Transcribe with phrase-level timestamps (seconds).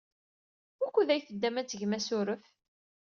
[0.79, 2.43] Wukud ay teddam ad tgem asurf?